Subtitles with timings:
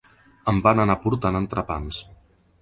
[0.51, 2.01] Em van anar portant entrepans.